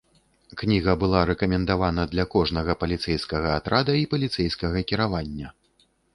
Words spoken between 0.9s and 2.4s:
была рэкамендавана для